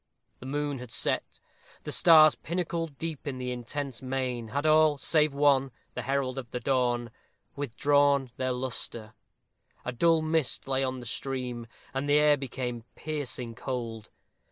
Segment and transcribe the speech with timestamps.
[0.39, 1.39] The moon had set.
[1.83, 6.49] The stars, Pinnacled deep in the intense main, had all save one, the herald of
[6.49, 7.11] the dawn
[7.55, 9.13] withdrawn their luster.
[9.85, 14.09] A dull mist lay on the stream, and the air became piercing cold.